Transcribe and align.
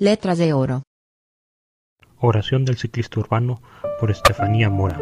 Letras 0.00 0.38
de 0.38 0.52
oro. 0.52 0.82
Oración 2.18 2.64
del 2.64 2.76
ciclista 2.76 3.20
urbano 3.20 3.62
por 4.00 4.10
Estefanía 4.10 4.68
Mora. 4.68 4.98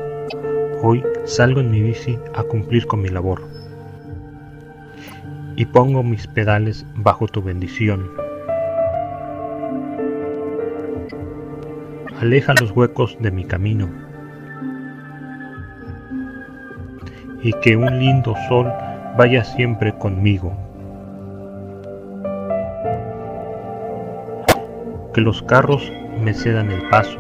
Hoy 0.83 1.03
salgo 1.25 1.61
en 1.61 1.71
mi 1.71 1.81
bici 1.81 2.19
a 2.35 2.43
cumplir 2.43 2.87
con 2.87 3.01
mi 3.01 3.09
labor. 3.09 3.41
Y 5.57 5.65
pongo 5.65 6.03
mis 6.03 6.27
pedales 6.27 6.85
bajo 6.95 7.27
tu 7.27 7.41
bendición. 7.41 8.11
Aleja 12.21 12.53
los 12.61 12.73
huecos 12.73 13.17
de 13.19 13.31
mi 13.31 13.47
camino. 13.47 13.89
Y 17.43 17.55
que 17.63 17.79
un 17.79 17.99
lindo 17.99 18.35
sol 18.47 18.71
vaya 19.17 19.43
siempre 19.43 19.97
conmigo. 19.97 20.55
Que 25.13 25.21
los 25.21 25.43
carros 25.43 25.93
me 26.23 26.33
cedan 26.33 26.71
el 26.71 26.89
paso 26.89 27.19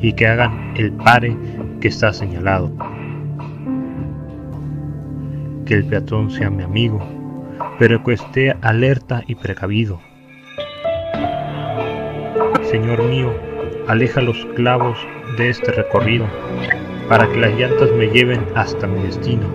y 0.00 0.12
que 0.12 0.26
hagan 0.26 0.74
el 0.76 0.92
pare 0.92 1.36
que 1.80 1.88
está 1.88 2.12
señalado. 2.12 2.70
Que 5.64 5.74
el 5.74 5.86
peatón 5.86 6.30
sea 6.30 6.50
mi 6.50 6.62
amigo, 6.62 7.00
pero 7.78 8.02
que 8.04 8.12
esté 8.12 8.54
alerta 8.60 9.22
y 9.26 9.34
precavido. 9.34 10.00
Señor 12.70 13.02
mío, 13.04 13.32
aleja 13.88 14.20
los 14.20 14.44
clavos 14.56 14.98
de 15.38 15.48
este 15.48 15.72
recorrido 15.72 16.26
para 17.08 17.26
que 17.28 17.38
las 17.38 17.54
llantas 17.58 17.90
me 17.92 18.08
lleven 18.08 18.44
hasta 18.54 18.86
mi 18.86 19.02
destino. 19.04 19.46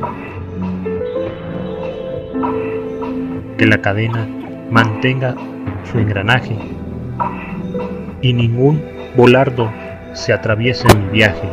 Que 3.57 3.67
la 3.67 3.81
cadena 3.81 4.27
mantenga 4.71 5.35
su 5.91 5.99
engranaje 5.99 6.55
y 8.21 8.33
ningún 8.33 8.81
volardo 9.15 9.71
se 10.13 10.33
atraviese 10.33 10.87
en 10.91 11.05
mi 11.05 11.11
viaje. 11.11 11.49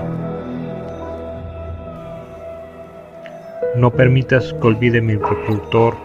No 3.76 3.90
permitas 3.90 4.54
que 4.54 4.66
olvide 4.66 5.00
mi 5.00 5.14
reproductor 5.14 5.96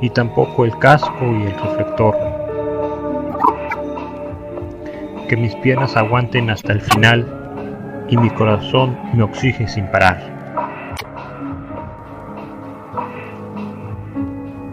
y 0.00 0.10
tampoco 0.10 0.64
el 0.64 0.76
casco 0.78 1.24
y 1.24 1.42
el 1.44 1.52
reflector. 1.52 2.16
Que 5.28 5.36
mis 5.36 5.54
piernas 5.56 5.96
aguanten 5.96 6.50
hasta 6.50 6.72
el 6.72 6.80
final 6.80 8.04
y 8.08 8.16
mi 8.16 8.30
corazón 8.30 8.98
me 9.14 9.22
oxige 9.22 9.68
sin 9.68 9.86
parar. 9.86 10.18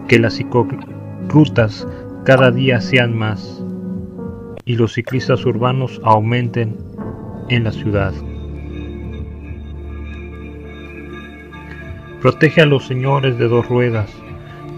Que 0.08 0.18
la 0.18 0.30
rutas 1.28 1.86
cada 2.24 2.50
día 2.50 2.80
sean 2.80 3.16
más 3.16 3.62
y 4.64 4.74
los 4.74 4.94
ciclistas 4.94 5.44
urbanos 5.46 6.00
aumenten 6.04 6.76
en 7.48 7.64
la 7.64 7.72
ciudad. 7.72 8.12
Protege 12.20 12.62
a 12.62 12.66
los 12.66 12.86
señores 12.86 13.38
de 13.38 13.48
dos 13.48 13.68
ruedas 13.68 14.10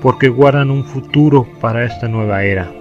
porque 0.02 0.28
guardan 0.28 0.70
un 0.70 0.84
futuro 0.84 1.46
para 1.60 1.84
esta 1.84 2.08
nueva 2.08 2.44
era. 2.44 2.79